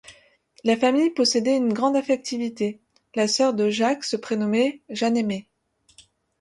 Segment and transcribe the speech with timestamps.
[0.63, 2.81] La famille possédait une grande affectivité,
[3.13, 5.47] la sœur de Jacques se prénommait Jeanne-Aimée.